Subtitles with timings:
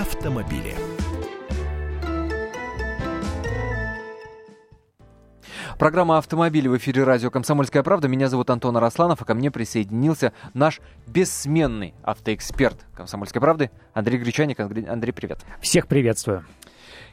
[0.00, 0.76] автомобили.
[5.76, 8.06] Программа «Автомобили» в эфире радио «Комсомольская правда».
[8.06, 14.60] Меня зовут Антон Арасланов, а ко мне присоединился наш бессменный автоэксперт «Комсомольской правды» Андрей Гречаник.
[14.60, 15.44] Андрей, привет.
[15.60, 16.44] Всех приветствую.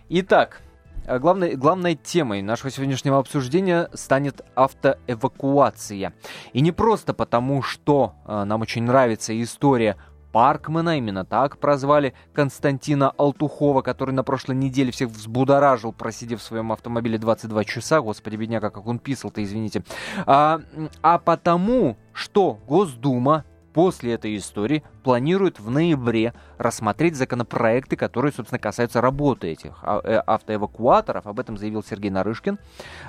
[0.10, 0.62] Итак,
[1.08, 6.14] э, главной, главной темой нашего сегодняшнего обсуждения станет автоэвакуация.
[6.54, 9.98] И не просто потому, что э, нам очень нравится история
[10.36, 16.74] Паркмена, именно так прозвали Константина Алтухова, который на прошлой неделе всех взбудоражил, просидев в своем
[16.74, 18.02] автомобиле 22 часа.
[18.02, 19.86] Господи, бедняга, как он писал-то, извините.
[20.26, 20.60] А,
[21.02, 29.00] а потому, что Госдума после этой истории планирует в ноябре рассмотреть законопроекты, которые, собственно, касаются
[29.00, 31.28] работы этих а, э, автоэвакуаторов.
[31.28, 32.60] Об этом заявил Сергей Нарышкин,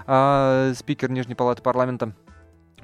[0.07, 2.13] а, спикер Нижней Палаты парламента.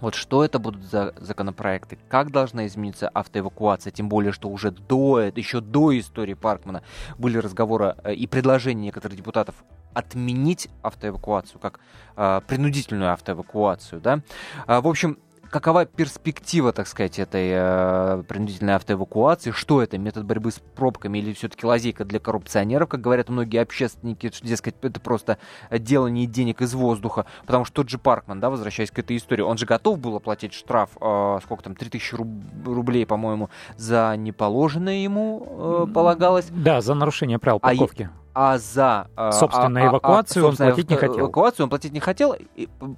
[0.02, 5.20] Вот что это будут за законопроекты, как должна измениться автоэвакуация, тем более, что уже до,
[5.20, 6.82] еще до истории Паркмана
[7.18, 9.54] были разговоры э, и предложения некоторых депутатов
[9.94, 11.78] отменить автоэвакуацию, как
[12.16, 14.22] э, принудительную автоэвакуацию, да.
[14.66, 15.18] А, в общем,
[15.52, 19.52] какова перспектива, так сказать, этой э, принудительной автоэвакуации?
[19.52, 24.30] Что это, метод борьбы с пробками или все-таки лазейка для коррупционеров, как говорят многие общественники,
[24.32, 25.38] что, дескать, это просто
[25.70, 27.26] делание денег из воздуха?
[27.46, 30.54] Потому что тот же Паркман, да, возвращаясь к этой истории, он же готов был оплатить
[30.54, 36.46] штраф, э, сколько там, 3000 руб- рублей, по-моему, за неположенное ему э, полагалось.
[36.50, 38.08] Да, за нарушение правил а парковки.
[38.31, 41.20] А а за а, собственную а, эвакуацию а, он платить не хотел.
[41.20, 42.36] Эвакуацию он платить не хотел,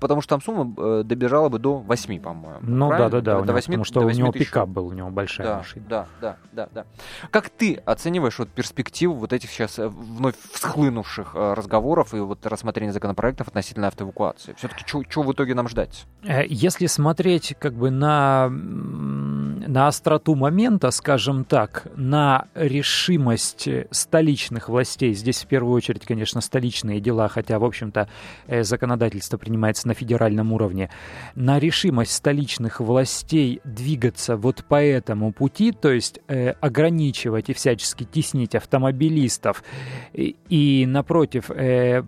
[0.00, 2.58] потому что там сумма э, добежала бы до 8, по-моему.
[2.62, 3.40] Ну да, да, да.
[3.40, 5.86] До 8, потому что у него пикап был, у него большая да, машина.
[5.88, 6.84] Да, да, да, да.
[7.30, 12.46] Как ты оцениваешь вот перспективу вот этих сейчас э, вновь всхлынувших э, разговоров и вот
[12.46, 14.54] рассмотрения законопроектов относительно автоэвакуации?
[14.56, 16.06] Все-таки что в итоге нам ждать?
[16.46, 25.42] Если смотреть как бы на, на остроту момента, скажем так, на решимость столичных властей Здесь
[25.42, 28.10] в первую очередь, конечно, столичные дела, хотя, в общем-то,
[28.46, 30.90] э, законодательство принимается на федеральном уровне.
[31.34, 38.04] На решимость столичных властей двигаться вот по этому пути, то есть э, ограничивать и всячески
[38.04, 39.64] теснить автомобилистов
[40.12, 42.02] и, напротив, э,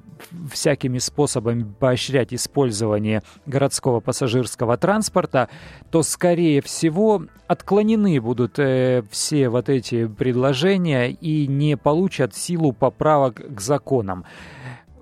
[0.53, 5.49] всякими способами поощрять использование городского пассажирского транспорта,
[5.91, 8.59] то, скорее всего, отклонены будут
[9.11, 12.73] все вот эти предложения и не получат силу
[13.07, 14.25] поправок к законам.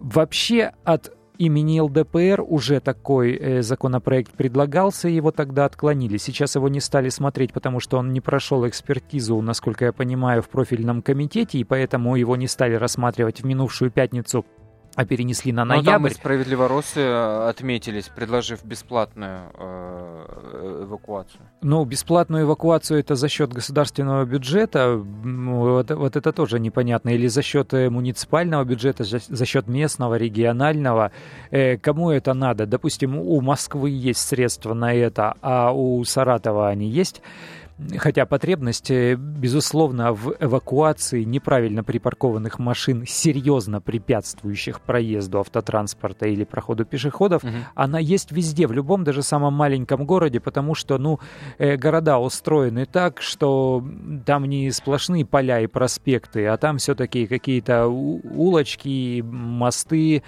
[0.01, 6.19] Вообще от имени ЛДПР уже такой э, законопроект предлагался, его тогда отклонили.
[6.19, 10.49] Сейчас его не стали смотреть, потому что он не прошел экспертизу, насколько я понимаю, в
[10.49, 14.45] профильном комитете, и поэтому его не стали рассматривать в минувшую пятницу
[14.97, 15.91] а перенесли на ноябрь.
[15.91, 21.41] Но там справедливо Росы э, отметились, предложив бесплатную э, эвакуацию.
[21.63, 27.43] Ну, бесплатную эвакуацию это за счет государственного бюджета, вот, вот это тоже непонятно, или за
[27.43, 31.11] счет э, муниципального бюджета, за, за счет местного, регионального.
[31.51, 32.67] Э, кому это надо?
[32.67, 37.21] Допустим, у Москвы есть средства на это, а у Саратова они есть.
[37.99, 47.43] Хотя потребность, безусловно, в эвакуации неправильно припаркованных машин, серьезно препятствующих проезду автотранспорта или проходу пешеходов,
[47.43, 47.53] угу.
[47.75, 51.19] она есть везде, в любом, даже самом маленьком городе, потому что, ну,
[51.59, 53.85] э, города устроены так, что
[54.25, 60.23] там не сплошные поля и проспекты, а там все-таки какие-то улочки, мосты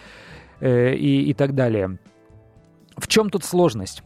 [0.58, 1.98] э, и, и так далее.
[2.96, 4.02] В чем тут сложность?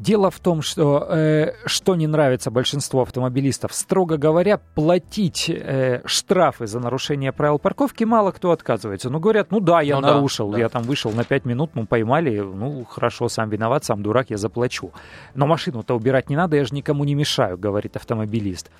[0.00, 6.66] Дело в том, что э, что не нравится большинству автомобилистов, строго говоря, платить э, штрафы
[6.66, 9.10] за нарушение правил парковки мало кто отказывается.
[9.10, 11.84] Ну, говорят, ну да, я ну, нарушил, да, я там вышел на 5 минут, ну
[11.84, 14.90] поймали, ну хорошо, сам виноват, сам дурак, я заплачу.
[15.34, 18.70] Но машину-то убирать не надо, я же никому не мешаю, говорит автомобилист.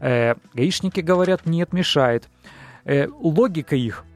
[0.00, 2.26] Э, гаишники говорят, нет, мешает.
[2.86, 4.06] Э, логика их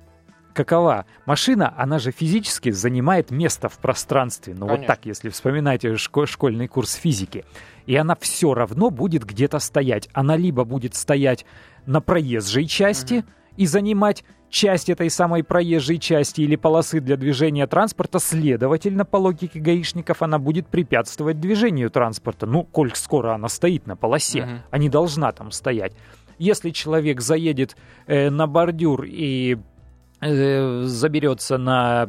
[0.53, 1.07] какова?
[1.27, 4.55] Машина, она же физически занимает место в пространстве.
[4.55, 4.79] Ну Конечно.
[4.79, 7.45] вот так, если вспоминаете шко- школьный курс физики.
[7.87, 10.09] И она все равно будет где-то стоять.
[10.13, 11.47] Она либо будет стоять
[11.87, 13.27] на проезжей части угу.
[13.57, 19.61] и занимать часть этой самой проезжей части или полосы для движения транспорта, следовательно, по логике
[19.61, 22.47] гаишников, она будет препятствовать движению транспорта.
[22.47, 24.51] Ну, коль скоро она стоит на полосе, угу.
[24.71, 25.93] а не должна там стоять.
[26.39, 29.78] Если человек заедет э, на бордюр и Э,
[30.21, 32.09] заберется на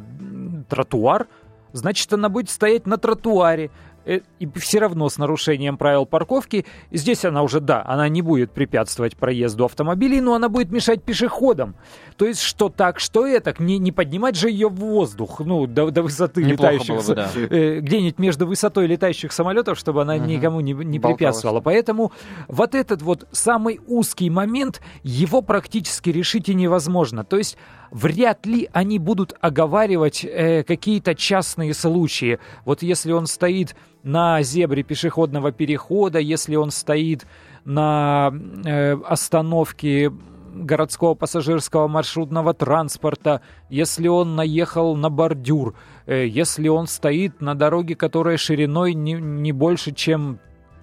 [0.69, 1.27] тротуар,
[1.73, 3.69] значит, она будет стоять на тротуаре.
[4.05, 6.65] э, и все равно с нарушением правил парковки.
[6.89, 11.75] Здесь она уже, да, она не будет препятствовать проезду автомобилей, но она будет мешать пешеходам.
[12.17, 15.91] То есть что так, что это, не, не поднимать же ее в воздух, ну, до,
[15.91, 17.29] до высоты Неплохо летающих, бы, да.
[17.35, 20.27] э, где-нибудь между высотой летающих самолетов, чтобы она Мгм.
[20.27, 21.17] никому не, не Болталась.
[21.17, 21.59] препятствовала.
[21.61, 22.11] Поэтому
[22.47, 27.23] вот этот вот самый узкий момент, его практически решить и невозможно.
[27.23, 27.57] То есть
[27.91, 32.39] вряд ли они будут оговаривать э, какие-то частные случаи.
[32.65, 37.25] Вот если он стоит на зебре пешеходного перехода, если он стоит
[37.65, 38.31] на
[38.65, 40.11] э, остановке
[40.53, 45.75] городского пассажирского маршрутного транспорта, если он наехал на бордюр,
[46.05, 50.39] э, если он стоит на дороге, которая шириной не, не больше, чем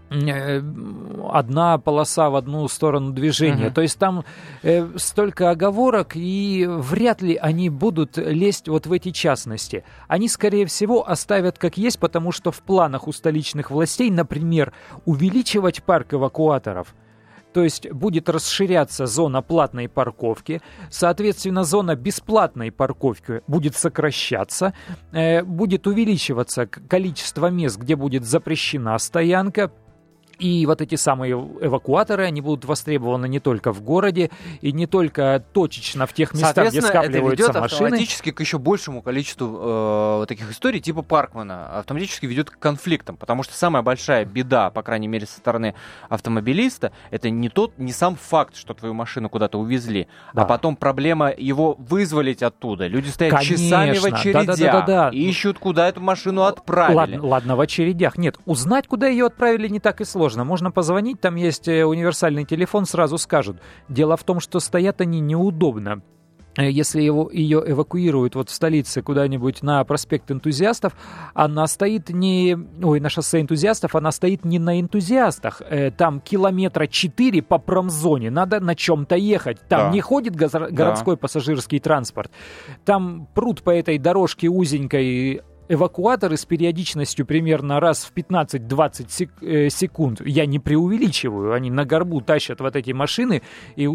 [0.08, 3.66] одна полоса в одну сторону движения.
[3.66, 3.74] Мгм.
[3.74, 4.24] То есть там
[4.62, 9.84] э, столько оговорок, и вряд ли они будут лезть вот в эти частности.
[10.08, 14.72] Они, скорее всего, оставят как есть, потому что в планах у столичных властей, например,
[15.04, 16.94] увеличивать парк эвакуаторов–
[17.56, 20.60] то есть будет расширяться зона платной парковки,
[20.90, 24.74] соответственно, зона бесплатной парковки будет сокращаться,
[25.12, 29.72] э, будет увеличиваться количество мест, где будет запрещена стоянка.
[30.38, 34.30] И вот эти самые эвакуаторы, они будут востребованы не только в городе
[34.60, 37.84] и не только точечно в тех местах, где Соответственно, это скапливаются ведет машины.
[37.86, 39.58] автоматически к еще большему количеству
[40.22, 41.78] э, таких историй типа Паркмана.
[41.78, 45.74] Автоматически ведет к конфликтам, потому что самая большая беда, по крайней мере, со стороны
[46.10, 50.42] автомобилиста, это не тот, не сам факт, что твою машину куда-то увезли, Да.
[50.42, 52.86] а потом проблема его вызволить оттуда.
[52.86, 54.18] Люди стоят часами в Конечно.
[54.18, 55.10] очередях, Да-да-да-да-да.
[55.16, 56.96] ищут, куда эту машину отправили.
[56.96, 58.18] Ладно, ладно, в очередях.
[58.18, 60.25] Нет, узнать, куда ее отправили, не так и сложно.
[60.34, 63.58] Можно позвонить, там есть э, универсальный телефон, сразу скажут.
[63.88, 66.02] Дело в том, что стоят они неудобно.
[66.58, 70.94] Э, Если его, ее эвакуируют вот в столице куда-нибудь на проспект энтузиастов,
[71.34, 72.56] она стоит не...
[72.82, 75.60] Ой, на шоссе энтузиастов, она стоит не на энтузиастах.
[75.68, 79.58] Э, Там километра 4 по промзоне, надо на чем-то ехать.
[79.68, 79.90] Там Да.
[79.92, 82.30] не ходит газо- городской пассажирский транспорт.
[82.86, 89.68] Там пруд по этой дорожке узенькой эвакуаторы с периодичностью примерно раз в 15-20 сек- э,
[89.68, 90.20] секунд.
[90.24, 91.52] Я не преувеличиваю.
[91.52, 93.42] Они на горбу тащат вот эти машины,
[93.76, 93.88] и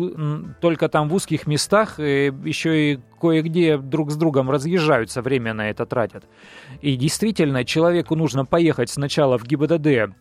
[0.60, 5.70] только там в узких местах э, еще и кое-где друг с другом разъезжаются, время на
[5.70, 6.26] это тратят.
[6.82, 10.16] И действительно, человеку нужно поехать сначала в ГИБДД,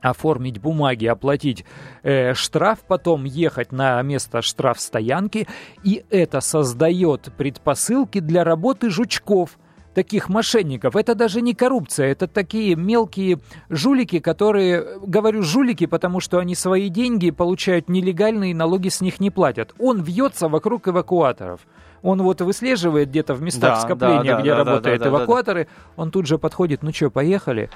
[0.00, 1.64] оформить бумаги, оплатить
[2.02, 5.48] э, штраф, потом ехать на место штрафстоянки,
[5.82, 9.58] и это создает предпосылки для работы жучков,
[9.94, 10.96] таких мошенников.
[10.96, 13.38] Это даже не коррупция, это такие мелкие
[13.70, 19.20] жулики, которые, говорю жулики, потому что они свои деньги получают нелегально и налоги с них
[19.20, 19.74] не платят.
[19.78, 21.60] Он вьется вокруг эвакуаторов.
[22.02, 25.10] Он вот выслеживает где-то в местах Да, скопления, да, да, где да, работают да, да,
[25.10, 25.16] да.
[25.16, 27.70] эвакуаторы, он тут же подходит, ну что, поехали.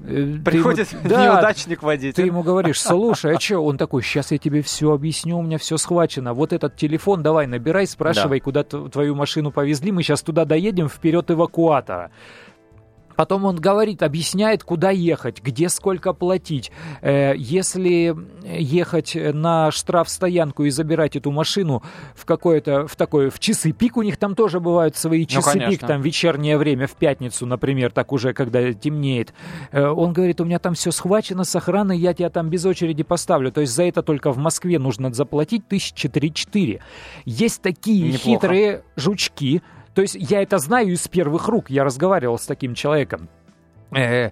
[0.00, 2.14] Э, ты ему- Приходит Да, неудачник водитель.
[2.14, 3.60] ты ему говоришь, слушай, а что?
[3.60, 6.34] Он такой, сейчас я тебе все объясню, у меня все схвачено.
[6.34, 10.88] Вот этот телефон давай набирай, спрашивай, куда т- твою машину повезли, мы сейчас туда доедем,
[10.88, 12.10] вперед эвакуатора.
[13.16, 16.70] Потом он говорит, объясняет, куда ехать, где сколько платить.
[17.00, 21.82] Э, если ехать на штрафстоянку и забирать эту машину
[22.14, 25.62] в какое-то, в такое, в часы пик, у них там тоже бывают свои часы пик,
[25.62, 25.88] конечно.
[25.88, 29.34] там вечернее время, в пятницу, например, так уже, когда темнеет.
[29.72, 33.02] Э, он говорит, у меня там все схвачено с охраной, я тебя там без очереди
[33.02, 33.50] поставлю.
[33.50, 36.80] То есть за это только в Москве нужно заплатить тысячи три-четыре.
[37.24, 38.24] Есть такие Неплохо.
[38.24, 39.62] хитрые жучки,
[39.96, 43.30] то есть я это знаю из первых рук, я разговаривал с таким человеком.
[43.96, 44.30] Э,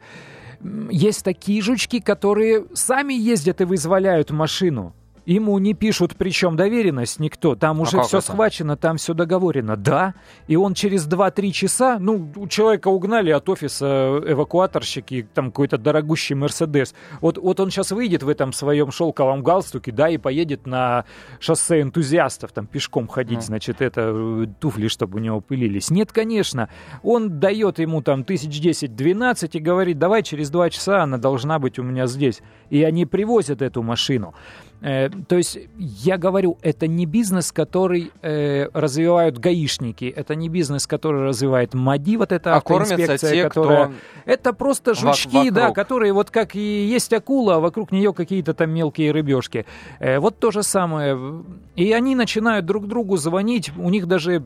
[0.91, 4.95] есть такие жучки, которые сами ездят и вызволяют машину.
[5.27, 7.55] Ему не пишут, причем доверенность никто.
[7.57, 8.27] Там уже А все это?
[8.27, 9.77] схвачено, там все договорено.
[9.77, 10.15] Да.
[10.49, 16.35] И он через 2-3 часа, ну, у человека угнали от офиса эвакуаторщики, там какой-то дорогущий
[16.35, 16.95] Мерседес.
[17.21, 21.05] Вот, вот он сейчас выйдет в этом своем шелковом галстуке, да, и поедет на
[21.41, 23.43] шоссе энтузиастов, там пешком ходить, Ну.
[23.43, 25.91] значит, это э, туфли, чтобы у него пылились.
[25.91, 26.69] Нет, конечно.
[27.03, 31.79] Он дает ему там тысяч 10-12 и говорит, давай через два часа она должна быть
[31.79, 32.43] у меня здесь.
[32.71, 34.35] И они привозят эту машину.
[34.81, 40.87] Э, то есть я говорю, это не бизнес, который э, развивают гаишники, это не бизнес,
[40.87, 43.87] который развивает МАДИ, вот эта А автоинспекция, те, которая...
[43.87, 43.95] кто...
[44.25, 45.77] Это просто жучки, да, вокруг.
[45.77, 49.67] которые вот как и есть акула, а вокруг нее какие-то там мелкие рыбешки.
[50.01, 51.45] Э, вот то же самое.
[51.77, 54.45] И они начинают друг другу звонить, у них даже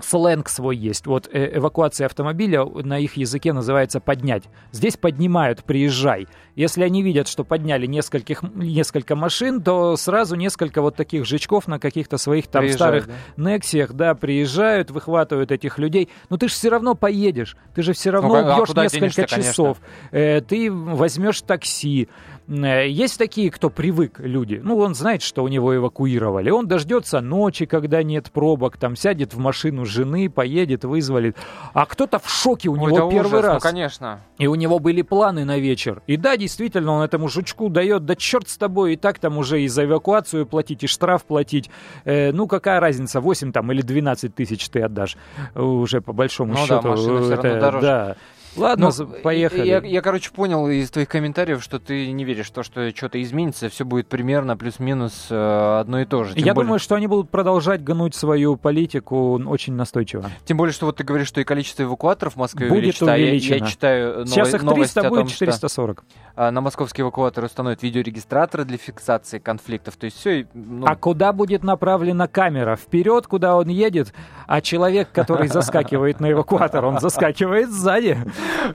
[0.00, 1.06] сленг свой есть.
[1.06, 4.44] Вот э, эвакуация автомобиля на их языке называется поднять.
[4.72, 6.26] Здесь поднимают, приезжай.
[6.54, 11.78] Если они видят, что подняли нескольких, несколько машин, то сразу несколько вот таких жучков на
[11.78, 13.52] каких-то своих там приезжают, старых да?
[13.52, 16.08] Нексиях, да, приезжают, выхватывают этих людей.
[16.30, 19.78] Но ты же все равно поедешь, ты же все равно ну, убьешь а несколько часов.
[20.10, 22.08] Э, ты возьмешь такси.
[22.48, 24.60] Э, есть такие, кто привык, люди.
[24.62, 26.50] Ну, он знает, что у него эвакуировали.
[26.50, 31.36] Он дождется ночи, когда нет пробок, там сядет в машину жены, поедет, вызволит.
[31.72, 33.64] А кто-то в шоке, у Ой, него первый ужас, ну, раз.
[33.64, 34.20] Ну, конечно.
[34.38, 36.02] И у него были планы на вечер.
[36.06, 39.62] И да, действительно, он этому жучку дает, да черт с тобой, и так там уже
[39.62, 41.70] и за эвакуацию платить, и штраф платить.
[42.04, 45.16] Э, ну, какая разница, 8 там или 12 тысяч ты отдашь
[45.54, 46.82] уже по большому ну, счету.
[46.82, 47.86] Да, машина все равно дороже.
[47.86, 48.16] Да.
[48.56, 49.66] Ладно, ну, поехали.
[49.66, 53.22] Я, я, короче, понял из твоих комментариев, что ты не веришь в то, что что-то
[53.22, 56.34] изменится, все будет примерно плюс-минус э, одно и то же.
[56.34, 56.66] Тем я более...
[56.66, 60.30] думаю, что они будут продолжать гнуть свою политику очень настойчиво.
[60.44, 63.12] Тем более, что вот ты говоришь, что и количество эвакуаторов в Москве будет увеличено.
[63.12, 64.28] А я, я читаю нов...
[64.28, 65.98] Сейчас их 300, о том, будет 440.
[65.98, 69.96] Что, а, на московские эвакуаторы установят видеорегистраторы для фиксации конфликтов.
[69.96, 70.46] То есть все...
[70.54, 70.86] Ну...
[70.86, 72.76] А куда будет направлена камера?
[72.76, 74.12] Вперед, куда он едет,
[74.46, 78.18] а человек, который заскакивает на эвакуатор, он заскакивает сзади.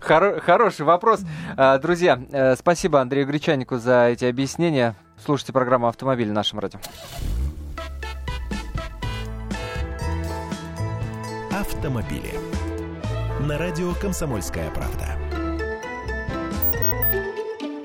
[0.01, 1.21] Хороший вопрос.
[1.57, 4.95] А, друзья, э, спасибо Андрею Гречанику за эти объяснения.
[5.23, 6.79] Слушайте программу «Автомобиль» в нашем радио.
[11.51, 12.31] Автомобили.
[13.47, 15.28] На радио «Комсомольская правда».